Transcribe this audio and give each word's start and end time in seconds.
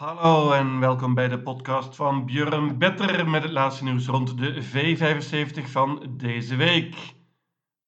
Hallo 0.00 0.52
en 0.52 0.78
welkom 0.78 1.14
bij 1.14 1.28
de 1.28 1.40
podcast 1.40 1.96
van 1.96 2.24
Björn 2.26 2.78
Better 2.78 3.28
met 3.28 3.42
het 3.42 3.52
laatste 3.52 3.84
nieuws 3.84 4.06
rond 4.06 4.38
de 4.38 4.64
V75 4.64 5.70
van 5.70 6.14
deze 6.16 6.56
week. 6.56 6.94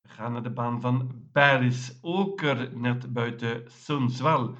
We 0.00 0.08
gaan 0.08 0.32
naar 0.32 0.42
de 0.42 0.50
baan 0.50 0.80
van 0.80 1.12
Paris 1.32 1.98
Oker, 2.00 2.76
net 2.76 3.12
buiten 3.12 3.62
Sundsvall, 3.66 4.50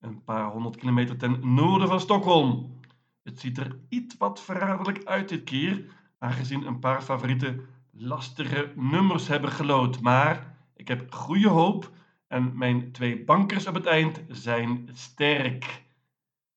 een 0.00 0.24
paar 0.24 0.50
honderd 0.50 0.76
kilometer 0.76 1.16
ten 1.16 1.54
noorden 1.54 1.88
van 1.88 2.00
Stockholm. 2.00 2.80
Het 3.22 3.40
ziet 3.40 3.58
er 3.58 3.78
iets 3.88 4.16
wat 4.18 4.40
verraderlijk 4.40 5.04
uit 5.04 5.28
dit 5.28 5.44
keer, 5.44 5.84
aangezien 6.18 6.66
een 6.66 6.78
paar 6.78 7.02
favorieten 7.02 7.60
lastige 7.90 8.72
nummers 8.74 9.28
hebben 9.28 9.50
gelood. 9.50 10.00
Maar 10.00 10.54
ik 10.76 10.88
heb 10.88 11.12
goede 11.12 11.48
hoop 11.48 11.90
en 12.28 12.58
mijn 12.58 12.92
twee 12.92 13.24
bankers 13.24 13.66
op 13.66 13.74
het 13.74 13.86
eind 13.86 14.22
zijn 14.28 14.88
sterk. 14.92 15.90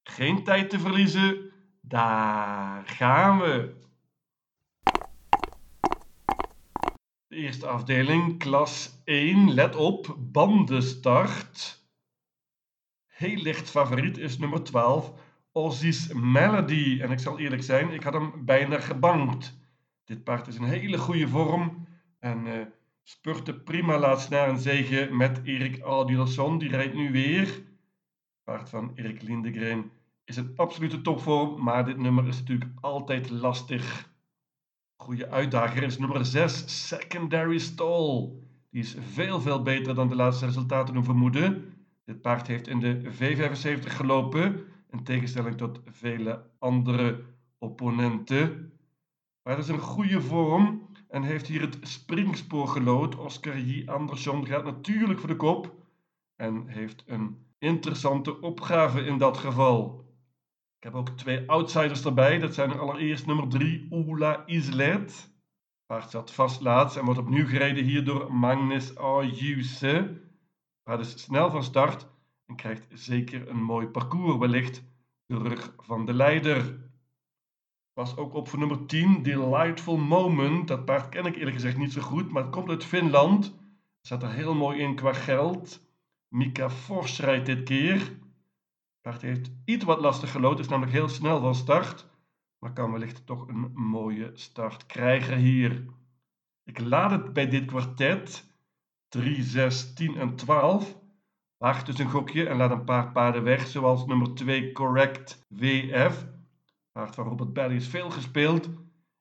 Geen 0.09 0.43
tijd 0.43 0.69
te 0.69 0.79
verliezen, 0.79 1.51
daar 1.81 2.87
gaan 2.87 3.39
we. 3.39 3.75
De 7.27 7.35
eerste 7.35 7.67
afdeling, 7.67 8.39
klas 8.39 9.01
1, 9.03 9.53
let 9.53 9.75
op, 9.75 10.15
bandenstart. 10.19 11.83
Heel 13.05 13.41
licht 13.41 13.69
favoriet 13.69 14.17
is 14.17 14.37
nummer 14.37 14.63
12, 14.63 15.13
Ozzy's 15.51 16.13
Melody. 16.13 17.01
En 17.01 17.11
ik 17.11 17.19
zal 17.19 17.39
eerlijk 17.39 17.63
zijn, 17.63 17.91
ik 17.91 18.03
had 18.03 18.13
hem 18.13 18.45
bijna 18.45 18.79
gebankt. 18.79 19.57
Dit 20.03 20.23
paard 20.23 20.47
is 20.47 20.55
in 20.55 20.63
hele 20.63 20.97
goede 20.97 21.27
vorm 21.27 21.87
en 22.19 22.45
uh, 22.45 22.61
spurte 23.03 23.53
prima 23.53 23.99
laatst 23.99 24.29
naar 24.29 24.49
een 24.49 24.59
zege 24.59 25.09
met 25.11 25.41
Erik 25.43 25.81
Adielson. 25.81 26.57
Die 26.57 26.69
rijdt 26.69 26.95
nu 26.95 27.11
weer. 27.11 27.63
Paard 28.43 28.69
van 28.69 28.91
Erik 28.95 29.21
Lindegren 29.21 29.91
is 30.25 30.37
een 30.37 30.53
absolute 30.55 31.01
topvorm, 31.01 31.63
maar 31.63 31.85
dit 31.85 31.97
nummer 31.97 32.27
is 32.27 32.39
natuurlijk 32.39 32.71
altijd 32.81 33.29
lastig. 33.29 34.13
Goede 34.95 35.29
uitdager 35.29 35.83
is 35.83 35.97
nummer 35.97 36.25
6, 36.25 36.87
Secondary 36.87 37.57
Stall. 37.57 38.29
Die 38.69 38.81
is 38.81 38.95
veel, 38.99 39.41
veel 39.41 39.61
beter 39.61 39.95
dan 39.95 40.07
de 40.07 40.15
laatste 40.15 40.45
resultaten 40.45 40.93
doen 40.93 41.03
vermoeden. 41.03 41.73
Dit 42.05 42.21
paard 42.21 42.47
heeft 42.47 42.67
in 42.67 42.79
de 42.79 43.01
V75 43.03 43.79
gelopen, 43.79 44.65
in 44.91 45.03
tegenstelling 45.03 45.57
tot 45.57 45.81
vele 45.85 46.43
andere 46.59 47.23
opponenten. 47.57 48.71
Maar 49.43 49.55
het 49.55 49.63
is 49.63 49.71
een 49.71 49.79
goede 49.79 50.21
vorm 50.21 50.89
en 51.09 51.23
heeft 51.23 51.47
hier 51.47 51.61
het 51.61 51.77
springspoor 51.81 52.67
gelood. 52.67 53.15
Oscar 53.15 53.59
J. 53.59 53.87
Andersson 53.87 54.45
gaat 54.45 54.63
natuurlijk 54.63 55.19
voor 55.19 55.29
de 55.29 55.35
kop 55.35 55.75
en 56.35 56.67
heeft 56.67 57.03
een 57.07 57.37
interessante 57.57 58.41
opgave 58.41 59.01
in 59.01 59.17
dat 59.17 59.37
geval. 59.37 60.04
Heb 60.85 60.95
ook 60.95 61.09
twee 61.09 61.49
outsiders 61.49 62.05
erbij. 62.05 62.39
Dat 62.39 62.53
zijn 62.53 62.79
allereerst 62.79 63.25
nummer 63.25 63.47
3, 63.47 63.87
Oula 63.89 64.43
Islet. 64.45 65.33
Paard 65.85 66.09
zat 66.09 66.33
vast 66.33 66.61
laatst 66.61 66.97
en 66.97 67.05
wordt 67.05 67.19
opnieuw 67.19 67.47
gereden 67.47 67.83
hier 67.83 68.03
door 68.03 68.33
Magnus 68.33 68.97
Ayuse. 68.97 70.21
Paard 70.83 70.99
is 70.99 71.21
snel 71.21 71.51
van 71.51 71.63
start 71.63 72.07
en 72.45 72.55
krijgt 72.55 72.85
zeker 72.89 73.49
een 73.49 73.63
mooi 73.63 73.87
parcours, 73.87 74.37
wellicht 74.37 74.83
de 75.25 75.37
rug 75.37 75.73
van 75.77 76.05
de 76.05 76.13
leider. 76.13 76.79
Was 77.93 78.17
ook 78.17 78.33
op 78.33 78.47
voor 78.47 78.59
nummer 78.59 78.85
10, 78.85 79.23
Delightful 79.23 79.97
Moment. 79.97 80.67
Dat 80.67 80.85
paard 80.85 81.09
ken 81.09 81.25
ik 81.25 81.35
eerlijk 81.35 81.55
gezegd 81.55 81.77
niet 81.77 81.93
zo 81.93 82.01
goed, 82.01 82.31
maar 82.31 82.43
het 82.43 82.51
komt 82.51 82.69
uit 82.69 82.85
Finland. 82.85 83.55
Zat 84.01 84.23
er 84.23 84.31
heel 84.31 84.55
mooi 84.55 84.79
in 84.79 84.95
qua 84.95 85.13
geld. 85.13 85.81
Mika 86.27 86.69
Fors 86.69 87.19
rijdt 87.19 87.45
dit 87.45 87.63
keer. 87.63 88.23
Paard 89.05 89.21
heeft 89.21 89.51
iets 89.65 89.83
wat 89.83 89.99
lastig 89.99 90.31
gelood, 90.31 90.59
is 90.59 90.67
namelijk 90.67 90.95
heel 90.95 91.07
snel 91.07 91.39
van 91.39 91.55
start, 91.55 92.07
maar 92.59 92.73
kan 92.73 92.91
wellicht 92.91 93.25
toch 93.25 93.47
een 93.47 93.71
mooie 93.73 94.31
start 94.33 94.85
krijgen 94.85 95.37
hier. 95.37 95.85
Ik 96.63 96.79
laat 96.79 97.11
het 97.11 97.33
bij 97.33 97.49
dit 97.49 97.65
kwartet 97.65 98.45
3, 99.09 99.43
6, 99.43 99.93
10 99.93 100.17
en 100.17 100.35
12. 100.35 100.97
Waag 101.57 101.83
dus 101.83 101.99
een 101.99 102.09
gokje 102.09 102.47
en 102.47 102.57
laat 102.57 102.71
een 102.71 102.83
paar 102.83 103.11
paarden 103.11 103.43
weg, 103.43 103.67
zoals 103.67 104.05
nummer 104.05 104.33
2 104.33 104.71
Correct 104.71 105.45
WF. 105.47 106.27
Paard 106.91 107.15
van 107.15 107.27
Robert 107.27 107.53
Belly 107.53 107.75
is 107.75 107.87
veel 107.87 108.09
gespeeld. 108.09 108.69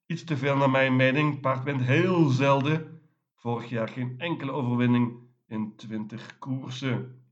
Iets 0.07 0.25
te 0.25 0.37
veel 0.37 0.57
naar 0.57 0.71
mijn 0.71 0.97
mening. 0.97 1.41
Paard 1.41 1.65
wint 1.65 1.83
heel 1.83 2.29
zelden. 2.29 3.01
Vorig 3.35 3.69
jaar 3.69 3.89
geen 3.89 4.15
enkele 4.19 4.53
overwinning 4.53 5.19
in 5.47 5.77
20 5.77 6.39
koersen. 6.39 7.24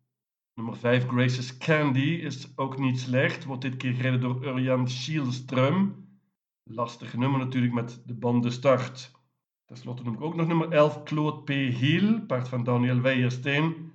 Nummer 0.54 0.76
5, 0.76 1.06
Grace's 1.06 1.58
Candy, 1.58 2.00
is 2.00 2.56
ook 2.56 2.78
niet 2.78 3.00
slecht. 3.00 3.44
Wordt 3.44 3.62
dit 3.62 3.76
keer 3.76 3.92
gereden 3.94 4.20
door 4.20 4.44
Urjan 4.46 4.88
Schielström. 4.88 5.94
Lastig 6.62 7.14
nummer 7.16 7.38
natuurlijk 7.38 7.72
met 7.72 8.02
de 8.06 8.14
banden 8.14 8.52
start. 8.52 9.10
Ten 9.64 9.76
slotte 9.76 10.02
noem 10.02 10.14
ik 10.14 10.20
ook 10.20 10.34
nog 10.34 10.46
nummer 10.46 10.72
11, 10.72 11.02
Claude 11.02 11.42
P. 11.42 11.74
Hiel, 11.74 12.20
paard 12.20 12.48
van 12.48 12.64
Daniel 12.64 13.00
Weijersteen. 13.00 13.92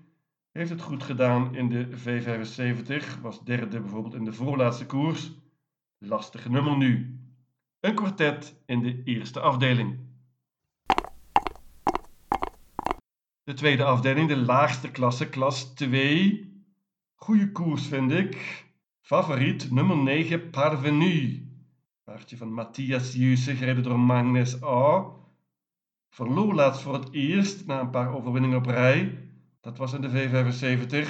Heeft 0.52 0.70
het 0.70 0.82
goed 0.82 1.04
gedaan 1.04 1.56
in 1.56 1.70
de 1.70 1.88
V75. 1.88 3.22
Was 3.22 3.44
derde 3.44 3.80
bijvoorbeeld 3.80 4.16
in 4.16 4.24
de 4.24 4.34
voorlaatste 4.34 4.86
koers. 4.86 5.32
Lastig 5.98 6.50
nummer 6.50 6.78
nu. 6.78 7.20
Een 7.80 7.96
kwartet 7.96 8.62
in 8.66 8.80
de 8.80 9.04
eerste 9.04 9.40
afdeling. 9.40 10.00
De 13.44 13.54
tweede 13.54 13.84
afdeling, 13.84 14.28
de 14.28 14.38
laagste 14.38 14.92
klasse, 14.92 15.30
klas 15.30 15.74
2. 15.74 16.47
Goede 17.28 17.52
koers 17.52 17.88
vind 17.88 18.12
ik. 18.12 18.66
Favoriet 19.02 19.72
nummer 19.72 19.98
9, 19.98 20.50
Parvenu. 20.50 21.46
Paardje 22.04 22.38
van 22.38 22.54
Matthias 22.54 23.14
Jusse, 23.14 23.56
gereden 23.56 23.84
door 23.84 24.00
Magnus 24.00 24.64
A. 24.64 25.06
Verloor 26.10 26.54
laatst 26.54 26.82
voor 26.82 26.94
het 26.94 27.14
eerst 27.14 27.66
na 27.66 27.80
een 27.80 27.90
paar 27.90 28.16
overwinningen 28.16 28.58
op 28.58 28.66
rij. 28.66 29.18
Dat 29.62 29.78
was 29.78 29.94
in 29.94 30.02
de 30.02 30.10
V75. 30.10 31.08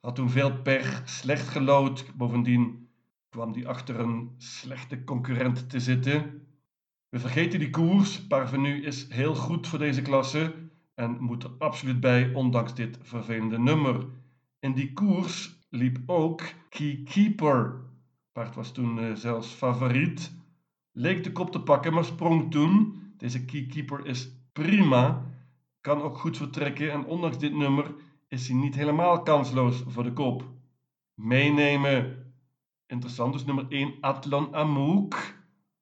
Had 0.00 0.14
toen 0.14 0.30
veel 0.30 0.62
pech, 0.62 1.02
slecht 1.04 1.48
gelood. 1.48 2.16
Bovendien 2.16 2.88
kwam 3.28 3.52
hij 3.52 3.66
achter 3.66 4.00
een 4.00 4.34
slechte 4.36 5.04
concurrent 5.04 5.70
te 5.70 5.80
zitten. 5.80 6.46
We 7.08 7.18
vergeten 7.18 7.58
die 7.58 7.70
koers. 7.70 8.26
Parvenu 8.26 8.84
is 8.84 9.08
heel 9.08 9.34
goed 9.34 9.68
voor 9.68 9.78
deze 9.78 10.02
klasse 10.02 10.54
en 10.94 11.16
moet 11.20 11.42
er 11.42 11.50
absoluut 11.58 12.00
bij, 12.00 12.34
ondanks 12.34 12.74
dit 12.74 12.98
vervelende 13.02 13.58
nummer. 13.58 14.06
In 14.60 14.74
die 14.74 14.92
koers 14.92 15.58
liep 15.70 15.98
ook 16.06 16.42
Keykeeper. 16.68 17.80
Paard 18.32 18.54
was 18.54 18.72
toen 18.72 18.98
uh, 18.98 19.14
zelfs 19.14 19.48
favoriet. 19.48 20.32
Leek 20.92 21.24
de 21.24 21.32
kop 21.32 21.50
te 21.50 21.60
pakken, 21.60 21.92
maar 21.92 22.04
sprong 22.04 22.50
toen. 22.50 23.02
Deze 23.16 23.44
Keykeeper 23.44 24.06
is 24.06 24.30
prima. 24.52 25.26
Kan 25.80 26.02
ook 26.02 26.18
goed 26.18 26.36
vertrekken 26.36 26.92
en 26.92 27.04
ondanks 27.04 27.38
dit 27.38 27.54
nummer 27.54 27.94
is 28.28 28.48
hij 28.48 28.56
niet 28.56 28.74
helemaal 28.74 29.22
kansloos 29.22 29.82
voor 29.86 30.02
de 30.02 30.12
kop. 30.12 30.44
Meenemen. 31.14 32.32
Interessant, 32.86 33.32
dus 33.32 33.44
nummer 33.44 33.66
1 33.68 33.94
Atlon 34.00 34.54
Amouk. 34.54 35.36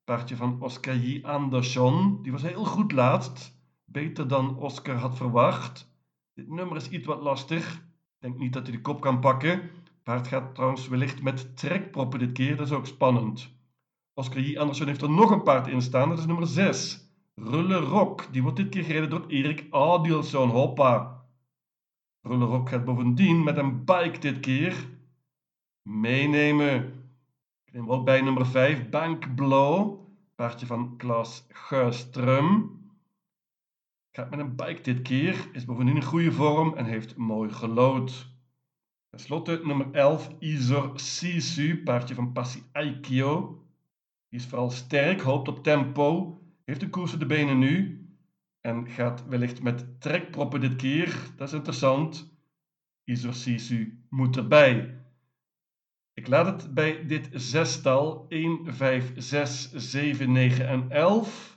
Paardje 0.04 0.36
van 0.36 0.60
Oscar 0.60 0.96
J. 0.96 1.24
Andersson. 1.24 2.22
Die 2.22 2.32
was 2.32 2.42
heel 2.42 2.64
goed 2.64 2.92
laatst. 2.92 3.58
Beter 3.84 4.28
dan 4.28 4.56
Oscar 4.56 4.96
had 4.96 5.16
verwacht. 5.16 5.90
Dit 6.34 6.48
nummer 6.48 6.76
is 6.76 6.88
iets 6.88 7.06
wat 7.06 7.20
lastig. 7.20 7.85
Denk 8.26 8.38
niet 8.38 8.52
dat 8.52 8.66
hij 8.66 8.76
de 8.76 8.82
kop 8.82 9.00
kan 9.00 9.20
pakken. 9.20 9.70
Paard 10.02 10.28
gaat 10.28 10.54
trouwens 10.54 10.88
wellicht 10.88 11.22
met 11.22 11.56
trekproppen 11.56 12.18
dit 12.18 12.32
keer. 12.32 12.56
Dat 12.56 12.66
is 12.66 12.72
ook 12.72 12.86
spannend. 12.86 13.50
Oscar 14.14 14.40
J. 14.40 14.58
Anderson 14.58 14.86
heeft 14.86 15.02
er 15.02 15.10
nog 15.10 15.30
een 15.30 15.42
paard 15.42 15.66
in 15.66 15.82
staan. 15.82 16.08
Dat 16.08 16.18
is 16.18 16.26
nummer 16.26 16.46
6. 16.46 17.00
Rulle 17.34 17.76
Rock. 17.76 18.32
Die 18.32 18.42
wordt 18.42 18.56
dit 18.56 18.68
keer 18.68 18.84
gereden 18.84 19.10
door 19.10 19.24
Erik 19.28 19.66
Adielson. 19.70 20.48
Hoppa. 20.48 21.24
Rulle 22.22 22.44
Rock 22.44 22.68
gaat 22.68 22.84
bovendien 22.84 23.44
met 23.44 23.56
een 23.56 23.84
bike 23.84 24.18
dit 24.18 24.40
keer. 24.40 24.74
Meenemen. 25.82 26.84
Ik 27.64 27.72
neem 27.72 27.90
ook 27.90 28.04
bij 28.04 28.20
nummer 28.20 28.46
5. 28.46 28.88
Bank 28.88 29.34
Blow. 29.34 30.00
Paardje 30.34 30.66
van 30.66 30.96
Klaas 30.96 31.46
Geurström. 31.52 32.75
Gaat 34.16 34.30
met 34.30 34.38
een 34.38 34.56
bike 34.56 34.82
dit 34.82 35.02
keer, 35.02 35.48
is 35.52 35.64
bovendien 35.64 35.96
in 35.96 36.02
goede 36.02 36.32
vorm 36.32 36.74
en 36.74 36.84
heeft 36.84 37.16
mooi 37.16 37.52
gelood. 37.52 38.26
Ten 39.08 39.18
slotte 39.18 39.60
nummer 39.64 39.92
11, 39.92 40.30
Isor 40.38 40.92
Sisu, 40.94 41.82
paardje 41.82 42.14
van 42.14 42.32
Passi 42.32 42.62
Aikio. 42.72 43.62
Die 44.28 44.40
is 44.40 44.46
vooral 44.46 44.70
sterk, 44.70 45.20
hoopt 45.20 45.48
op 45.48 45.62
tempo, 45.62 46.40
heeft 46.64 46.80
de 46.80 46.90
koers 46.90 47.18
de 47.18 47.26
benen 47.26 47.58
nu 47.58 48.06
en 48.60 48.88
gaat 48.88 49.26
wellicht 49.28 49.62
met 49.62 50.00
trekproppen 50.00 50.60
dit 50.60 50.76
keer. 50.76 51.16
Dat 51.36 51.48
is 51.48 51.54
interessant. 51.54 52.32
Isor 53.04 53.34
Sisu 53.34 54.04
moet 54.10 54.36
erbij. 54.36 54.98
Ik 56.12 56.28
laat 56.28 56.46
het 56.46 56.74
bij 56.74 57.06
dit 57.06 57.28
zestal 57.32 58.26
1, 58.28 58.74
5, 58.74 59.12
6, 59.16 59.72
7, 59.72 60.32
9 60.32 60.68
en 60.68 60.90
11. 60.90 61.55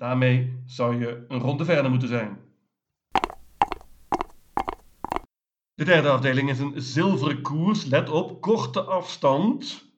Daarmee 0.00 0.62
zou 0.66 0.98
je 0.98 1.24
een 1.28 1.38
ronde 1.38 1.64
verder 1.64 1.90
moeten 1.90 2.08
zijn. 2.08 2.38
De 5.74 5.84
derde 5.84 6.08
afdeling 6.08 6.50
is 6.50 6.58
een 6.58 6.80
zilveren 6.80 7.42
koers. 7.42 7.84
Let 7.84 8.08
op, 8.08 8.40
korte 8.40 8.82
afstand. 8.82 9.88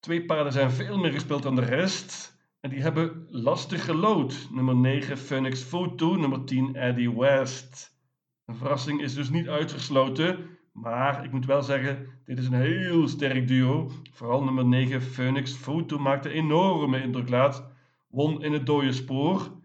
Twee 0.00 0.24
paarden 0.24 0.52
zijn 0.52 0.70
veel 0.70 0.98
meer 0.98 1.12
gespeeld 1.12 1.42
dan 1.42 1.54
de 1.54 1.64
rest. 1.64 2.38
En 2.60 2.70
die 2.70 2.80
hebben 2.80 3.26
lastig 3.30 3.84
gelood. 3.84 4.48
Nummer 4.50 4.76
9 4.76 5.18
Phoenix 5.18 5.62
Photo, 5.62 6.16
nummer 6.16 6.44
10 6.44 6.74
Eddie 6.74 7.18
West. 7.18 7.98
Een 8.44 8.56
verrassing 8.56 9.02
is 9.02 9.14
dus 9.14 9.30
niet 9.30 9.48
uitgesloten. 9.48 10.58
Maar 10.72 11.24
ik 11.24 11.32
moet 11.32 11.46
wel 11.46 11.62
zeggen, 11.62 12.06
dit 12.24 12.38
is 12.38 12.46
een 12.46 12.60
heel 12.60 13.08
sterk 13.08 13.48
duo. 13.48 13.90
Vooral 14.12 14.44
nummer 14.44 14.64
9 14.64 15.02
Phoenix 15.02 15.52
Photo 15.52 15.98
maakte 15.98 16.30
enorme 16.30 17.02
indruk 17.02 17.28
laat. 17.28 17.67
Won 18.08 18.42
in 18.42 18.52
het 18.52 18.66
dode 18.66 18.92
spoor. 18.92 19.56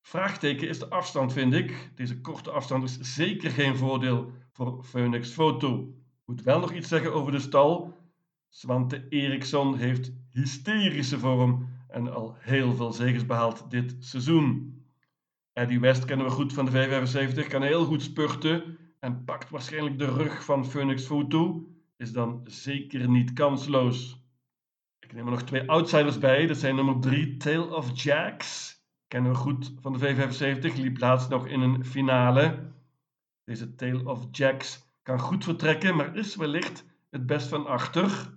Vraagteken 0.00 0.68
is 0.68 0.78
de 0.78 0.88
afstand, 0.88 1.32
vind 1.32 1.54
ik. 1.54 1.90
Deze 1.94 2.20
korte 2.20 2.50
afstand 2.50 2.84
is 2.84 3.14
zeker 3.14 3.50
geen 3.50 3.76
voordeel 3.76 4.32
voor 4.52 4.84
Phoenix 4.84 5.30
Photo. 5.30 5.94
Moet 6.24 6.42
wel 6.42 6.60
nog 6.60 6.72
iets 6.72 6.88
zeggen 6.88 7.14
over 7.14 7.32
de 7.32 7.40
stal. 7.40 7.96
Swante 8.48 9.08
Eriksson 9.08 9.76
heeft 9.76 10.12
hysterische 10.30 11.18
vorm 11.18 11.68
en 11.88 12.14
al 12.14 12.36
heel 12.38 12.74
veel 12.74 12.92
zegens 12.92 13.26
behaald 13.26 13.70
dit 13.70 13.96
seizoen. 13.98 14.76
Eddie 15.52 15.80
West 15.80 16.04
kennen 16.04 16.26
we 16.26 16.32
goed 16.32 16.52
van 16.52 16.64
de 16.64 16.70
575, 16.70 17.46
kan 17.46 17.62
heel 17.62 17.84
goed 17.84 18.02
spurten 18.02 18.78
en 19.00 19.24
pakt 19.24 19.50
waarschijnlijk 19.50 19.98
de 19.98 20.10
rug 20.12 20.44
van 20.44 20.66
Phoenix 20.66 21.04
Photo. 21.06 21.66
Is 21.96 22.12
dan 22.12 22.40
zeker 22.44 23.08
niet 23.08 23.32
kansloos. 23.32 24.21
Ik 25.12 25.18
neem 25.18 25.26
er 25.26 25.32
nog 25.32 25.42
twee 25.42 25.68
outsiders 25.68 26.18
bij. 26.18 26.46
Dat 26.46 26.56
zijn 26.56 26.74
nummer 26.74 27.00
3 27.00 27.36
Tale 27.36 27.74
of 27.74 28.02
Jacks. 28.02 28.80
Kennen 29.08 29.32
we 29.32 29.38
goed 29.38 29.72
van 29.80 29.92
de 29.92 29.98
575, 29.98 30.76
liep 30.76 30.98
laatst 30.98 31.28
nog 31.28 31.46
in 31.46 31.60
een 31.60 31.84
finale. 31.84 32.72
Deze 33.44 33.74
Tale 33.74 34.08
of 34.08 34.26
Jacks 34.30 34.82
kan 35.02 35.20
goed 35.20 35.44
vertrekken, 35.44 35.96
maar 35.96 36.16
is 36.16 36.36
wellicht 36.36 36.84
het 37.10 37.26
best 37.26 37.48
van 37.48 37.66
achter. 37.66 38.32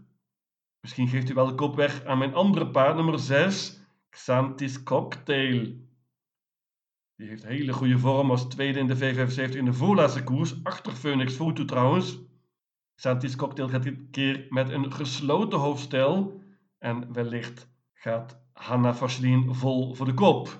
Misschien 0.82 1.08
geeft 1.08 1.30
u 1.30 1.34
wel 1.34 1.46
de 1.46 1.56
kop 1.56 1.76
weg 1.76 2.06
aan 2.06 2.18
mijn 2.18 2.34
andere 2.34 2.70
paard, 2.70 2.96
nummer 2.96 3.20
6, 3.20 3.80
Xantis 4.10 4.84
Cocktail. 4.84 5.62
Die 7.16 7.28
heeft 7.28 7.44
hele 7.44 7.74
goede 7.74 8.00
vorm 8.00 8.32
als 8.32 8.48
tweede 8.48 8.80
in 8.80 8.88
de 8.88 8.98
V75 8.98 9.56
in 9.56 9.66
de 9.66 9.74
voorlaatste 9.74 10.24
koers, 10.24 10.64
achter 10.64 10.94
Phoenix 10.94 11.34
Photo 11.34 11.66
trouwens. 11.66 12.20
Xantis 12.96 13.36
Cocktail 13.36 13.70
gaat 13.70 13.84
dit 13.84 14.00
keer 14.12 14.46
met 14.50 14.70
een 14.70 14.92
gesloten 14.92 15.60
hoofdstel 15.60 16.44
en 16.86 17.14
wellicht 17.14 17.70
gaat 17.94 18.40
Hanna 18.54 18.96
Vaseline 18.96 19.54
vol 19.54 19.94
voor 19.94 20.06
de 20.06 20.14
kop. 20.14 20.60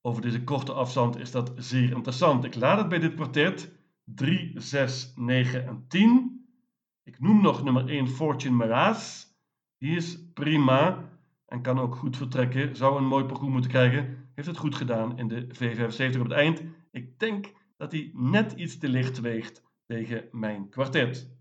Over 0.00 0.22
deze 0.22 0.44
korte 0.44 0.72
afstand 0.72 1.18
is 1.18 1.30
dat 1.30 1.52
zeer 1.56 1.90
interessant. 1.90 2.44
Ik 2.44 2.54
laat 2.54 2.78
het 2.78 2.88
bij 2.88 2.98
dit 2.98 3.14
kwartet 3.14 3.72
3, 4.04 4.52
6, 4.54 5.12
9 5.16 5.66
en 5.66 5.84
10. 5.88 6.46
Ik 7.02 7.20
noem 7.20 7.40
nog 7.42 7.64
nummer 7.64 7.88
1 7.88 8.08
Fortune 8.08 8.56
Mirage. 8.56 9.26
Die 9.78 9.96
is 9.96 10.32
prima 10.34 11.08
en 11.46 11.62
kan 11.62 11.78
ook 11.78 11.94
goed 11.94 12.16
vertrekken. 12.16 12.76
Zou 12.76 12.96
een 12.96 13.06
mooi 13.06 13.24
parcours 13.24 13.52
moeten 13.52 13.70
krijgen. 13.70 14.28
Heeft 14.34 14.48
het 14.48 14.58
goed 14.58 14.74
gedaan 14.74 15.18
in 15.18 15.28
de 15.28 15.46
V75 15.46 16.18
op 16.18 16.24
het 16.24 16.32
eind. 16.32 16.62
Ik 16.90 17.18
denk 17.18 17.52
dat 17.76 17.92
hij 17.92 18.10
net 18.14 18.52
iets 18.52 18.78
te 18.78 18.88
licht 18.88 19.20
weegt 19.20 19.62
tegen 19.86 20.28
mijn 20.32 20.68
kwartet. 20.68 21.35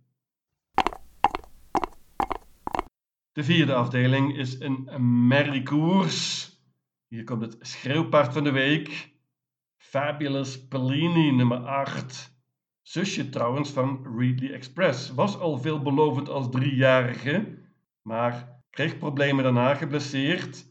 De 3.35 3.43
vierde 3.43 3.73
afdeling 3.73 4.37
is 4.37 4.59
een 4.59 4.87
merriekoers. 5.27 6.49
Hier 7.07 7.23
komt 7.23 7.41
het 7.41 7.57
schreeuwpaard 7.59 8.33
van 8.33 8.43
de 8.43 8.51
week. 8.51 9.13
Fabulous 9.77 10.67
Pellini, 10.67 11.31
nummer 11.31 11.57
8. 11.57 12.39
Zusje 12.81 13.29
trouwens 13.29 13.69
van 13.71 14.17
Readly 14.17 14.53
Express. 14.53 15.13
Was 15.13 15.37
al 15.37 15.57
veelbelovend 15.57 16.29
als 16.29 16.49
driejarige, 16.49 17.57
maar 18.01 18.61
kreeg 18.69 18.97
problemen 18.97 19.43
daarna, 19.43 19.73
geblesseerd. 19.73 20.65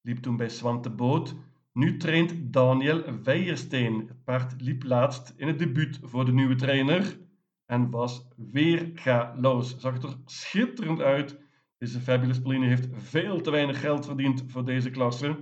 Liep 0.00 0.18
toen 0.18 0.36
bij 0.36 0.48
Swante 0.48 0.90
Boot. 0.90 1.34
Nu 1.72 1.96
traint 1.96 2.52
Daniel 2.52 3.22
Weijersteen. 3.22 4.04
Het 4.08 4.24
paard 4.24 4.60
liep 4.60 4.82
laatst 4.82 5.34
in 5.36 5.46
het 5.46 5.58
debuut 5.58 5.98
voor 6.02 6.24
de 6.24 6.32
nieuwe 6.32 6.54
trainer 6.54 7.18
en 7.66 7.90
was 7.90 8.28
weer 8.36 8.90
galoos. 8.94 9.78
Zag 9.78 10.02
er 10.02 10.16
schitterend 10.24 11.00
uit. 11.00 11.48
Deze 11.80 12.00
Fabulous 12.00 12.40
Pellini 12.40 12.66
heeft 12.66 12.88
veel 12.92 13.40
te 13.40 13.50
weinig 13.50 13.80
geld 13.80 14.06
verdiend 14.06 14.44
voor 14.46 14.64
deze 14.64 14.90
klasse. 14.90 15.38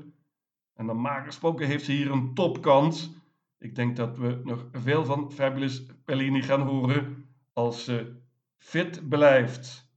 En 0.74 0.86
normaal 0.86 1.22
gesproken 1.24 1.66
heeft 1.66 1.84
ze 1.84 1.92
hier 1.92 2.10
een 2.10 2.34
topkans. 2.34 3.10
Ik 3.58 3.74
denk 3.74 3.96
dat 3.96 4.18
we 4.18 4.40
nog 4.44 4.66
veel 4.72 5.04
van 5.04 5.32
Fabulous 5.32 5.86
Pellini 6.04 6.42
gaan 6.42 6.60
horen 6.60 7.24
als 7.52 7.84
ze 7.84 8.12
fit 8.56 9.08
blijft. 9.08 9.90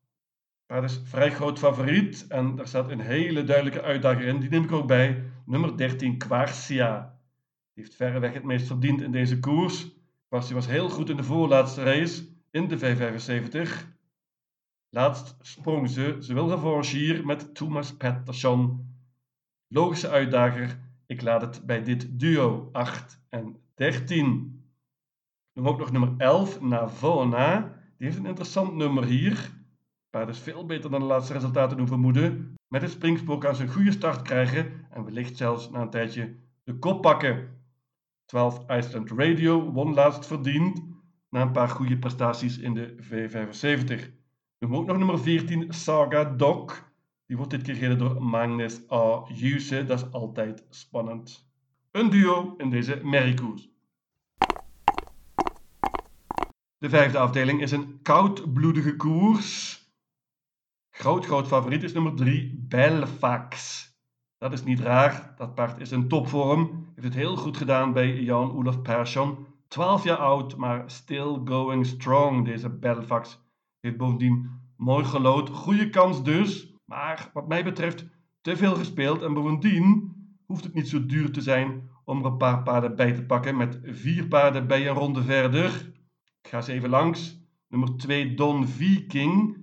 Paard 0.66 0.84
is 0.84 1.02
vrij 1.04 1.32
groot 1.32 1.60
favoriet 1.60 2.28
en 2.28 2.56
daar 2.56 2.68
staat 2.68 2.90
een 2.90 3.00
hele 3.00 3.44
duidelijke 3.44 3.82
uitdager 3.82 4.26
in. 4.28 4.40
Die 4.40 4.50
neem 4.50 4.64
ik 4.64 4.72
ook 4.72 4.88
bij. 4.88 5.24
Nummer 5.46 5.78
13, 5.78 6.18
Quarcia. 6.18 7.20
Die 7.74 7.84
heeft 7.84 7.96
verreweg 7.96 8.34
het 8.34 8.44
meest 8.44 8.68
verdiend 8.68 9.02
in 9.02 9.12
deze 9.12 9.40
koers. 9.40 9.88
Quarcia 10.28 10.56
was 10.56 10.68
heel 10.68 10.90
goed 10.90 11.10
in 11.10 11.18
de 11.18 11.24
voorlaatste 11.24 11.84
race 11.84 12.24
in 12.52 12.68
de 12.68 12.78
575. 12.78 13.90
Laatst 14.94 15.36
sprong 15.42 15.90
ze, 15.90 16.18
wil 16.20 16.50
revanche 16.50 16.98
hier 16.98 17.26
met 17.26 17.56
Thomas 17.56 17.98
Pettersson. 17.98 18.90
Logische 19.68 20.10
uitdager. 20.10 20.80
Ik 21.06 21.22
laat 21.22 21.42
het 21.42 21.66
bij 21.66 21.84
dit 21.84 22.20
duo 22.20 22.70
8 22.72 23.22
en 23.30 23.56
13. 23.76 24.64
Dan 25.54 25.68
ook 25.68 25.78
nog 25.78 25.92
nummer 25.92 26.14
11, 26.18 26.62
Navona. 26.62 27.60
Die 27.98 28.08
heeft 28.08 28.18
een 28.18 28.26
interessant 28.26 28.76
nummer 28.76 29.06
hier. 29.06 29.52
Paard 30.10 30.30
is 30.30 30.40
veel 30.40 30.66
beter 30.66 30.90
dan 30.90 31.00
de 31.00 31.06
laatste 31.06 31.34
resultaten 31.34 31.78
doen 31.78 31.88
vermoeden. 31.88 32.56
Met 32.68 32.82
het 32.82 32.92
springspoor 32.92 33.38
kan 33.38 33.56
ze 33.56 33.64
een 33.64 33.74
goede 33.74 33.92
start 33.92 34.22
krijgen 34.22 34.86
en 34.90 35.04
wellicht 35.04 35.38
zelfs 35.38 35.70
na 35.70 35.82
een 35.82 35.90
tijdje 35.90 36.36
de 36.64 36.78
kop 36.80 37.02
pakken. 37.02 37.50
12 38.26 38.70
Iceland 38.70 39.12
Radio 39.12 39.72
won 39.72 39.94
laatst 39.94 40.26
verdiend 40.26 40.84
na 41.30 41.42
een 41.42 41.52
paar 41.52 41.70
goede 41.70 41.98
prestaties 41.98 42.58
in 42.58 42.74
de 42.74 42.96
V75. 42.98 44.20
Dan 44.62 44.76
ook 44.76 44.86
nog 44.86 44.98
nummer 44.98 45.20
14 45.20 45.74
Saga 45.74 46.24
Doc. 46.24 46.82
Die 47.26 47.38
wordt 47.38 47.52
dit 47.52 47.62
keer 47.62 47.76
gereden 47.76 47.98
door 47.98 48.24
Magnus 48.24 48.92
A. 48.92 49.24
Juse. 49.34 49.86
Dat 49.86 50.00
is 50.00 50.12
altijd 50.12 50.66
spannend. 50.70 51.52
Een 51.92 52.10
duo 52.10 52.54
in 52.58 52.70
deze 52.70 53.00
merriekoers. 53.04 53.70
De 56.78 56.90
vijfde 56.90 57.18
afdeling 57.18 57.62
is 57.62 57.72
een 57.72 58.00
koudbloedige 58.02 58.96
koers. 58.96 59.80
Groot, 60.90 61.26
groot 61.26 61.48
favoriet 61.48 61.84
is 61.84 61.94
nummer 61.94 62.16
3, 62.16 62.66
Belfax. 62.68 63.86
Dat 64.38 64.54
is 64.54 64.64
niet 64.64 64.80
raar, 64.80 65.34
dat 65.38 65.56
paard 65.56 65.80
is 65.80 65.92
in 65.92 66.08
topvorm. 66.08 66.92
Heeft 66.96 67.08
het 67.08 67.16
heel 67.16 67.36
goed 67.36 67.58
gedaan 67.58 67.94
bij 67.94 68.22
Jan 68.22 68.52
Olaf 68.52 68.82
Persson. 68.82 69.48
12 69.68 70.04
jaar 70.04 70.18
oud, 70.18 70.56
maar 70.56 70.92
still 70.92 71.42
going 71.46 71.86
strong. 71.86 72.46
Deze 72.46 72.70
Belfax 72.70 73.40
heeft 73.82 73.98
bovendien 73.98 74.61
mooi 74.82 75.06
gelood. 75.06 75.50
Goede 75.50 75.90
kans 75.90 76.24
dus, 76.24 76.74
maar 76.86 77.30
wat 77.34 77.48
mij 77.48 77.64
betreft 77.64 78.06
te 78.42 78.58
veel 78.58 78.76
gespeeld. 78.76 79.22
En 79.22 79.34
bovendien 79.34 80.16
hoeft 80.46 80.64
het 80.64 80.74
niet 80.74 80.90
zo 80.90 81.06
duur 81.06 81.32
te 81.32 81.42
zijn 81.42 81.90
om 82.06 82.20
er 82.20 82.26
een 82.26 82.38
paar 82.38 82.64
paarden 82.64 82.96
bij 82.96 83.14
te 83.14 83.24
pakken. 83.24 83.58
Met 83.58 83.80
vier 83.84 84.28
paarden 84.28 84.68
bij 84.68 84.88
een 84.88 84.96
ronde 84.96 85.24
verder. 85.24 85.92
Ik 86.42 86.50
ga 86.50 86.58
eens 86.58 86.68
even 86.68 86.90
langs. 86.90 87.40
Nummer 87.68 87.98
2 87.98 88.34
Don 88.34 88.68
Viking. 88.68 89.60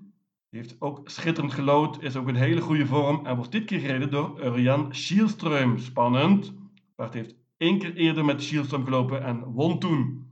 Heeft 0.49 0.77
ook 0.79 1.11
schitterend 1.11 1.53
gelood, 1.53 2.03
is 2.03 2.17
ook 2.17 2.29
in 2.29 2.35
hele 2.35 2.61
goede 2.61 2.87
vorm 2.87 3.27
en 3.27 3.37
wordt 3.37 3.53
dit 3.53 3.65
keer 3.65 3.81
gereden 3.81 4.11
door 4.11 4.45
Urian 4.45 4.95
Schielström. 4.95 5.79
Spannend. 5.79 6.55
Paard 6.95 7.15
heeft 7.15 7.35
één 7.57 7.79
keer 7.79 7.95
eerder 7.95 8.25
met 8.25 8.43
Schielström 8.43 8.85
gelopen 8.85 9.25
en 9.25 9.45
won 9.45 9.79
toen. 9.79 10.27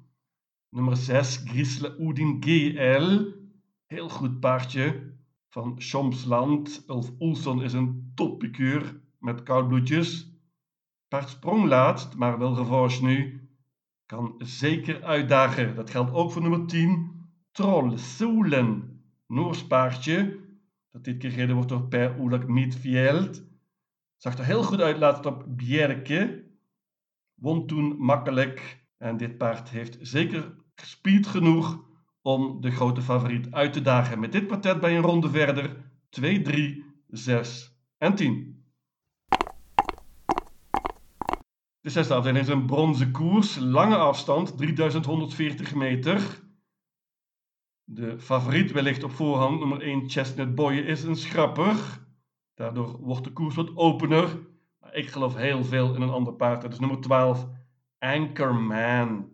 Nummer 0.69 0.97
6 0.97 1.43
Grisle 1.45 1.97
Oudin 1.99 2.37
GL. 2.40 3.36
Heel 3.87 4.09
goed 4.09 4.40
paardje 4.40 5.12
van 5.49 5.75
Schomsland. 5.78 6.85
Ulf 6.87 7.12
Oelson 7.21 7.62
is 7.62 7.73
een 7.73 8.12
toppikuur 8.14 9.00
met 9.19 9.43
koudbloedjes. 9.43 10.31
Paard 11.09 11.28
sprong 11.28 11.64
laatst, 11.64 12.16
maar 12.16 12.38
wil 12.38 12.55
revanche 12.55 13.05
nu. 13.05 13.49
Kan 14.07 14.35
zeker 14.38 15.05
uitdagen. 15.05 15.75
Dat 15.75 15.90
geldt 15.90 16.12
ook 16.12 16.33
voor 16.33 16.43
nummer 16.43 16.66
10 16.66 17.12
Troll 17.52 17.97
Soelen. 17.97 19.00
Noors 19.26 19.66
paardje, 19.66 20.40
dat 20.90 21.05
dit 21.05 21.19
keer 21.19 21.31
gereden 21.31 21.55
wordt 21.55 21.71
door 21.71 21.88
Per 21.88 22.19
Oelak 22.19 22.49
Midveld. 22.49 23.43
Zag 24.16 24.38
er 24.38 24.45
heel 24.45 24.62
goed 24.62 24.81
uit 24.81 24.99
laatst 24.99 25.26
op 25.26 25.45
Bjerke. 25.49 26.45
Won 27.35 27.66
toen 27.66 27.97
makkelijk. 27.99 28.85
En 28.97 29.16
dit 29.16 29.38
paard 29.38 29.69
heeft 29.69 29.99
zeker 30.00 30.55
speed 30.75 31.26
genoeg 31.26 31.85
om 32.26 32.61
de 32.61 32.71
grote 32.71 33.02
favoriet 33.02 33.52
uit 33.52 33.73
te 33.73 33.83
dagen. 33.83 34.21
Met 34.21 34.33
dit 34.33 34.47
kwartet 34.47 34.80
bij 34.80 34.97
een 34.97 35.02
ronde 35.02 35.30
verder. 35.30 35.76
2, 36.09 36.42
3, 36.42 36.85
6 37.06 37.76
en 37.99 38.14
10. 38.14 38.64
De 41.80 41.90
zesde 41.90 42.14
afdeling 42.14 42.45
is 42.45 42.50
een 42.50 42.66
bronzen 42.66 43.11
koers. 43.11 43.56
Lange 43.56 43.97
afstand, 43.97 44.56
3140 44.56 45.75
meter. 45.75 46.42
De 47.85 48.21
favoriet 48.21 48.73
wellicht 48.73 49.04
op 49.04 49.11
voorhand, 49.11 49.59
nummer 49.59 49.80
1 49.80 50.11
Chestnut 50.11 50.54
Boy, 50.54 50.75
is 50.75 51.02
een 51.02 51.16
schrapper. 51.16 51.76
Daardoor 52.54 52.97
wordt 53.00 53.25
de 53.25 53.33
koers 53.33 53.54
wat 53.54 53.76
opener. 53.76 54.38
Maar 54.78 54.95
ik 54.95 55.09
geloof 55.09 55.35
heel 55.35 55.64
veel 55.64 55.95
in 55.95 56.02
een 56.02 56.11
ander 56.11 56.35
paard. 56.35 56.62
Dat 56.62 56.73
is 56.73 56.78
nummer 56.78 57.00
12 57.00 57.47
Anchorman. 57.99 59.33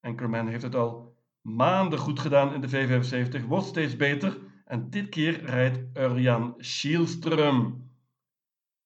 Anchorman 0.00 0.48
heeft 0.48 0.62
het 0.62 0.74
al 0.74 1.05
maanden 1.46 1.98
goed 1.98 2.20
gedaan 2.20 2.54
in 2.54 2.60
de 2.60 2.68
V75, 2.68 3.46
wordt 3.46 3.66
steeds 3.66 3.96
beter. 3.96 4.38
En 4.64 4.90
dit 4.90 5.08
keer 5.08 5.44
rijdt 5.44 5.98
Urjan 5.98 6.54
Schielström. 6.58 7.84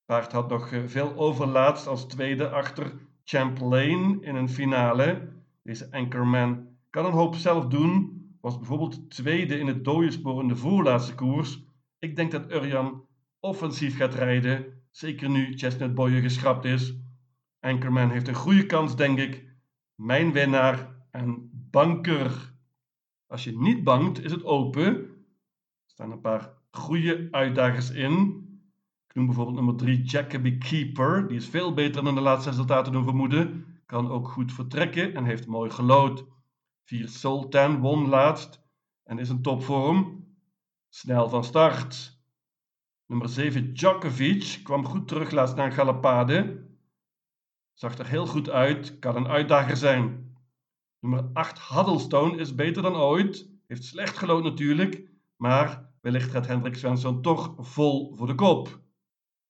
Paard 0.04 0.32
had 0.32 0.48
nog 0.48 0.72
eh, 0.72 0.80
veel 0.86 1.16
overlaatst 1.16 1.86
als 1.86 2.06
tweede 2.06 2.48
achter 2.48 2.92
Champlain 3.24 4.22
in 4.22 4.34
een 4.34 4.48
finale. 4.48 5.28
Deze 5.62 5.88
Anchorman 5.90 6.66
kan 6.90 7.06
een 7.06 7.12
hoop 7.12 7.34
zelf 7.34 7.66
doen. 7.66 8.18
Was 8.40 8.56
bijvoorbeeld 8.58 9.10
tweede 9.10 9.58
in 9.58 9.66
het 9.66 9.84
dode 9.84 10.10
spoor 10.10 10.42
in 10.42 10.48
de 10.48 10.56
voorlaatste 10.56 11.14
koers. 11.14 11.62
Ik 11.98 12.16
denk 12.16 12.30
dat 12.30 12.52
Urjan 12.52 13.04
offensief 13.40 13.96
gaat 13.96 14.14
rijden. 14.14 14.82
Zeker 14.90 15.30
nu 15.30 15.58
Chestnut 15.58 15.94
Boyer 15.94 16.22
geschrapt 16.22 16.64
is. 16.64 16.94
Anchorman 17.60 18.10
heeft 18.10 18.28
een 18.28 18.34
goede 18.34 18.66
kans, 18.66 18.96
denk 18.96 19.18
ik. 19.18 19.44
Mijn 19.94 20.32
winnaar 20.32 20.98
en 21.10 21.49
banker. 21.70 22.54
Als 23.26 23.44
je 23.44 23.58
niet 23.58 23.84
bangt, 23.84 24.24
is 24.24 24.32
het 24.32 24.44
open. 24.44 24.86
Er 24.86 25.06
staan 25.86 26.10
een 26.10 26.20
paar 26.20 26.52
goede 26.70 27.28
uitdagers 27.30 27.90
in. 27.90 28.44
Ik 29.08 29.14
noem 29.14 29.26
bijvoorbeeld 29.26 29.56
nummer 29.56 29.76
3 29.76 30.02
Jacoby 30.02 30.58
Keeper. 30.58 31.28
Die 31.28 31.36
is 31.36 31.48
veel 31.48 31.74
beter 31.74 32.04
dan 32.04 32.14
de 32.14 32.20
laatste 32.20 32.50
resultaten 32.50 32.92
doen 32.92 33.04
vermoeden. 33.04 33.66
Kan 33.86 34.10
ook 34.10 34.28
goed 34.28 34.52
vertrekken 34.52 35.14
en 35.14 35.24
heeft 35.24 35.46
mooi 35.46 35.70
gelood. 35.70 36.24
4 36.84 37.08
Sultan 37.08 37.80
won 37.80 38.08
laatst 38.08 38.62
en 39.04 39.18
is 39.18 39.28
in 39.28 39.42
topvorm. 39.42 40.28
Snel 40.88 41.28
van 41.28 41.44
start. 41.44 42.18
Nummer 43.06 43.28
7 43.28 43.74
Djokovic 43.74 44.60
kwam 44.62 44.84
goed 44.84 45.08
terug 45.08 45.30
laatst 45.30 45.56
naar 45.56 45.72
Galapade. 45.72 46.68
Zag 47.72 47.98
er 47.98 48.06
heel 48.06 48.26
goed 48.26 48.50
uit, 48.50 48.98
kan 48.98 49.16
een 49.16 49.28
uitdager 49.28 49.76
zijn. 49.76 50.29
Nummer 51.00 51.30
8 51.32 51.68
Huddlestone 51.68 52.36
is 52.36 52.54
beter 52.54 52.82
dan 52.82 52.96
ooit. 52.96 53.48
Heeft 53.66 53.84
slecht 53.84 54.18
gelood 54.18 54.42
natuurlijk, 54.42 55.10
maar 55.36 55.92
wellicht 56.00 56.30
gaat 56.30 56.46
Hendrik 56.46 56.74
Svensson 56.76 57.22
toch 57.22 57.54
vol 57.58 58.16
voor 58.16 58.26
de 58.26 58.34
kop. 58.34 58.80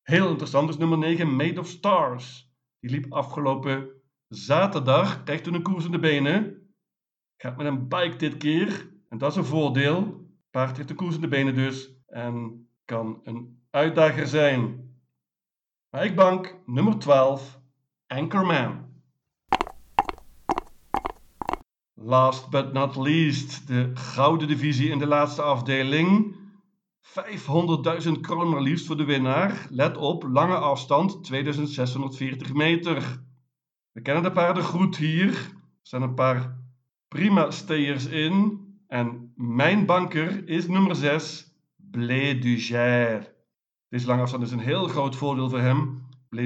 Heel 0.02 0.28
interessant 0.28 0.68
is 0.68 0.76
nummer 0.76 0.98
9 0.98 1.36
Made 1.36 1.60
of 1.60 1.66
Stars. 1.66 2.52
Die 2.78 2.90
liep 2.90 3.12
afgelopen 3.12 3.88
zaterdag, 4.28 5.22
krijgt 5.22 5.44
toen 5.44 5.54
een 5.54 5.62
koers 5.62 5.84
in 5.84 5.90
de 5.90 5.98
benen. 5.98 6.68
Gaat 7.36 7.56
met 7.56 7.66
een 7.66 7.88
bike 7.88 8.16
dit 8.16 8.36
keer. 8.36 8.92
En 9.08 9.18
dat 9.18 9.30
is 9.30 9.36
een 9.36 9.44
voordeel. 9.44 10.28
Paard 10.50 10.76
heeft 10.76 10.88
de 10.88 10.94
koers 10.94 11.14
in 11.14 11.20
de 11.20 11.28
benen 11.28 11.54
dus. 11.54 11.90
En 12.06 12.68
kan 12.84 13.20
een 13.22 13.62
uitdager 13.70 14.26
zijn. 14.26 14.88
Maar 15.90 16.60
nummer 16.66 16.98
12, 16.98 17.60
Anchorman. 18.06 18.89
Last 22.02 22.50
but 22.50 22.72
not 22.72 22.96
least, 22.96 23.66
de 23.66 23.90
gouden 23.94 24.48
divisie 24.48 24.90
in 24.90 24.98
de 24.98 25.06
laatste 25.06 25.42
afdeling. 25.42 26.36
500.000 27.02 28.10
kroon 28.20 28.48
maar 28.48 28.60
liefst 28.60 28.86
voor 28.86 28.96
de 28.96 29.04
winnaar. 29.04 29.66
Let 29.70 29.96
op, 29.96 30.22
lange 30.22 30.56
afstand, 30.56 31.24
2640 31.24 32.52
meter. 32.54 33.22
We 33.92 34.02
kennen 34.02 34.22
de 34.22 34.32
paarden 34.32 34.64
goed 34.64 34.96
hier. 34.96 35.28
Er 35.28 35.48
zijn 35.82 36.02
een 36.02 36.14
paar 36.14 36.58
prima 37.08 37.50
stayers 37.50 38.06
in. 38.06 38.60
En 38.86 39.32
mijn 39.36 39.86
banker 39.86 40.48
is 40.48 40.68
nummer 40.68 40.96
6, 40.96 41.54
Blé 41.76 42.38
du 42.38 42.58
Gère. 42.58 43.34
Deze 43.88 44.06
lange 44.06 44.22
afstand 44.22 44.42
is 44.42 44.52
een 44.52 44.58
heel 44.58 44.88
groot 44.88 45.16
voordeel 45.16 45.48
voor 45.48 45.60
hem. 45.60 46.06
Blé 46.28 46.42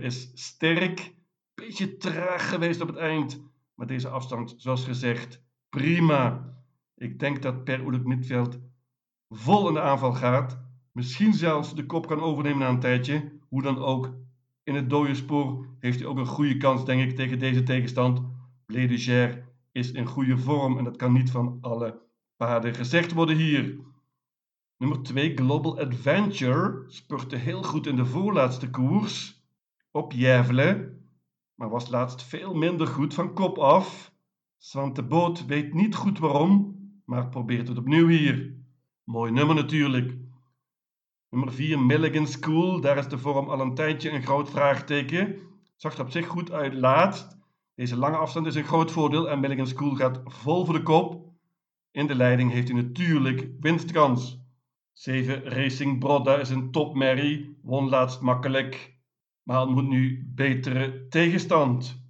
is 0.00 0.30
sterk, 0.34 1.14
beetje 1.54 1.96
traag 1.96 2.48
geweest 2.48 2.80
op 2.80 2.88
het 2.88 2.96
eind. 2.96 3.49
Maar 3.80 3.88
deze 3.88 4.08
afstand, 4.08 4.54
zoals 4.56 4.84
gezegd, 4.84 5.42
prima. 5.68 6.54
Ik 6.96 7.18
denk 7.18 7.42
dat 7.42 7.64
Per 7.64 7.84
Oelik 7.84 8.04
Midveld 8.04 8.58
vol 9.28 9.68
in 9.68 9.74
de 9.74 9.80
aanval 9.80 10.12
gaat. 10.12 10.60
Misschien 10.92 11.34
zelfs 11.34 11.74
de 11.74 11.86
kop 11.86 12.06
kan 12.06 12.20
overnemen 12.20 12.58
na 12.58 12.68
een 12.68 12.80
tijdje. 12.80 13.32
Hoe 13.48 13.62
dan 13.62 13.78
ook. 13.78 14.14
In 14.64 14.74
het 14.74 14.90
dode 14.90 15.14
spoor 15.14 15.66
heeft 15.78 15.98
hij 15.98 16.08
ook 16.08 16.18
een 16.18 16.26
goede 16.26 16.56
kans, 16.56 16.84
denk 16.84 17.10
ik, 17.10 17.16
tegen 17.16 17.38
deze 17.38 17.62
tegenstand. 17.62 18.22
Gère 18.66 19.44
is 19.72 19.92
in 19.92 20.06
goede 20.06 20.38
vorm 20.38 20.78
en 20.78 20.84
dat 20.84 20.96
kan 20.96 21.12
niet 21.12 21.30
van 21.30 21.58
alle 21.60 22.02
paarden 22.36 22.74
gezegd 22.74 23.12
worden 23.12 23.36
hier. 23.36 23.78
Nummer 24.76 25.02
2, 25.02 25.36
Global 25.36 25.80
Adventure, 25.80 26.84
spurte 26.86 27.36
heel 27.36 27.62
goed 27.62 27.86
in 27.86 27.96
de 27.96 28.06
voorlaatste 28.06 28.70
koers 28.70 29.44
op 29.90 30.12
Jævle, 30.12 30.99
maar 31.60 31.68
was 31.68 31.88
laatst 31.88 32.22
veel 32.22 32.54
minder 32.54 32.86
goed 32.86 33.14
van 33.14 33.34
kop 33.34 33.58
af. 33.58 34.12
Svante 34.58 35.02
Boot 35.02 35.46
weet 35.46 35.74
niet 35.74 35.94
goed 35.94 36.18
waarom, 36.18 36.76
maar 37.04 37.28
probeert 37.28 37.68
het 37.68 37.78
opnieuw 37.78 38.06
hier. 38.06 38.54
Mooi 39.04 39.32
nummer 39.32 39.54
natuurlijk. 39.54 40.16
Nummer 41.30 41.52
4, 41.52 41.78
Milligan 41.78 42.26
School, 42.26 42.80
daar 42.80 42.96
is 42.96 43.08
de 43.08 43.18
vorm 43.18 43.48
al 43.48 43.60
een 43.60 43.74
tijdje 43.74 44.10
een 44.10 44.22
groot 44.22 44.50
vraagteken. 44.50 45.36
Zag 45.76 45.94
er 45.94 46.00
op 46.00 46.10
zich 46.10 46.26
goed 46.26 46.52
uit 46.52 46.74
laatst, 46.74 47.38
deze 47.74 47.96
lange 47.96 48.16
afstand 48.16 48.46
is 48.46 48.54
een 48.54 48.64
groot 48.64 48.90
voordeel 48.90 49.30
en 49.30 49.40
Milligan 49.40 49.66
School 49.66 49.94
gaat 49.94 50.20
vol 50.24 50.64
voor 50.64 50.74
de 50.74 50.82
kop. 50.82 51.28
In 51.90 52.06
de 52.06 52.14
leiding 52.14 52.52
heeft 52.52 52.68
hij 52.68 52.82
natuurlijk 52.82 53.48
winstkans. 53.60 54.38
7 54.92 55.44
Racing 55.44 55.98
Brodda 55.98 56.38
is 56.38 56.50
een 56.50 56.70
topmerrie, 56.70 57.58
won 57.62 57.88
laatst 57.88 58.20
makkelijk, 58.20 58.99
maar 59.42 59.62
ontmoet 59.62 59.88
nu 59.88 60.30
betere 60.34 61.06
tegenstand. 61.08 62.02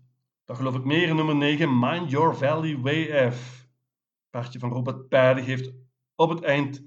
Dan 0.44 0.56
geloof 0.56 0.74
ik 0.74 0.84
meer 0.84 1.08
in 1.08 1.16
nummer 1.16 1.36
9 1.36 1.78
Mind 1.78 2.10
Your 2.10 2.36
Valley 2.36 2.76
WF. 2.76 3.68
Paardje 4.30 4.58
van 4.58 4.70
Robert 4.70 5.08
Paardig 5.08 5.44
heeft 5.44 5.72
op 6.14 6.30
het 6.30 6.42
eind 6.42 6.84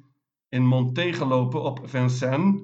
in 0.50 0.66
Monté 0.66 1.14
gelopen 1.14 1.64
op 1.64 1.80
Vincennes. 1.84 2.62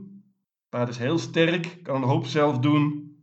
Paard 0.69 0.89
is 0.89 0.98
heel 0.98 1.17
sterk, 1.17 1.79
kan 1.83 1.95
een 1.95 2.09
hoop 2.09 2.25
zelf 2.25 2.59
doen. 2.59 3.13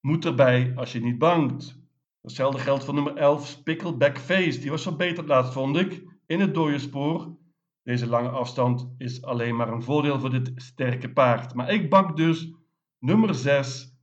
Moet 0.00 0.24
erbij 0.24 0.72
als 0.76 0.92
je 0.92 1.00
niet 1.00 1.18
bangt. 1.18 1.78
Hetzelfde 2.22 2.58
geldt 2.58 2.84
voor 2.84 2.94
nummer 2.94 3.16
11, 3.16 3.46
Spickleback 3.46 4.18
Face. 4.18 4.58
Die 4.58 4.70
was 4.70 4.82
verbeterd 4.82 5.28
laatst, 5.28 5.52
vond 5.52 5.76
ik, 5.76 6.04
in 6.26 6.40
het 6.40 6.54
dode 6.54 6.78
spoor. 6.78 7.36
Deze 7.82 8.06
lange 8.06 8.28
afstand 8.28 8.94
is 8.98 9.22
alleen 9.22 9.56
maar 9.56 9.68
een 9.68 9.82
voordeel 9.82 10.20
voor 10.20 10.30
dit 10.30 10.52
sterke 10.54 11.12
paard. 11.12 11.54
Maar 11.54 11.72
ik 11.72 11.90
bak 11.90 12.16
dus 12.16 12.52
nummer 12.98 13.34
6, 13.34 13.95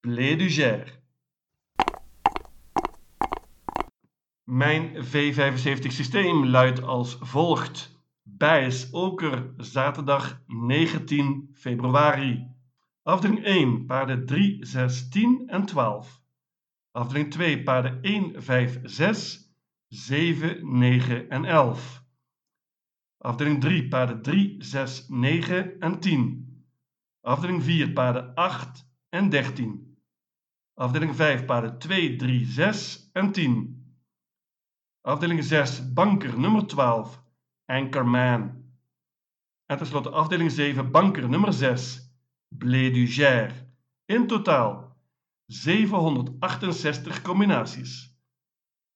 Blé 0.00 0.36
du 0.36 0.48
Gère. 0.48 0.86
Mijn 4.44 5.04
V75 5.04 5.86
systeem 5.86 6.44
luidt 6.44 6.82
als 6.82 7.16
volgt. 7.20 8.00
Bijs 8.22 8.90
Oker, 8.90 9.52
zaterdag 9.56 10.42
19 10.46 11.50
februari. 11.54 12.46
Afdeling 13.02 13.44
1, 13.44 13.86
paarden 13.86 14.26
3, 14.26 14.58
6, 14.60 15.08
10 15.08 15.42
en 15.46 15.66
12. 15.66 16.22
Afdeling 16.90 17.30
2, 17.30 17.62
paarden 17.62 18.02
1, 18.02 18.42
5, 18.42 18.78
6, 18.82 19.52
7, 19.88 20.60
9 20.62 21.28
en 21.28 21.44
11. 21.44 22.02
Afdeling 23.18 23.60
3, 23.60 23.88
paarden 23.88 24.22
3, 24.22 24.56
6, 24.58 25.08
9 25.08 25.76
en 25.78 26.00
10. 26.00 26.64
Afdeling 27.20 27.62
4, 27.62 27.92
paarden 27.92 28.34
8 28.34 28.86
en 29.08 29.28
13. 29.28 29.87
Afdeling 30.78 31.14
5, 31.14 31.44
paarden 31.44 31.78
2, 31.78 32.16
3, 32.16 32.44
6 32.46 33.10
en 33.12 33.32
10. 33.32 33.54
Afdeling 35.00 35.44
6, 35.44 35.92
banker 35.92 36.38
nummer 36.38 36.66
12, 36.66 37.18
Anchorman. 37.66 38.64
En 39.66 39.78
tenslotte 39.78 40.10
afdeling 40.10 40.50
7, 40.50 40.90
banker 40.90 41.28
nummer 41.28 41.52
6, 41.52 42.12
Blé 42.48 42.90
du 42.90 43.06
Gère. 43.06 43.54
In 44.06 44.26
totaal 44.26 44.96
768 45.48 47.22
combinaties. 47.22 48.16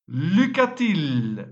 Lucatil. 0.05 1.45